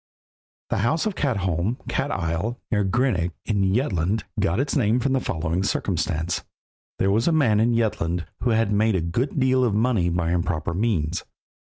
[0.71, 5.19] The house of Katholm (Cat isle) near Grenaac, in Jutland, got its name from the
[5.19, 6.43] following circumstance.
[6.97, 10.31] There was a man in Jutland who had made a good deal of money by
[10.31, 11.23] improper means.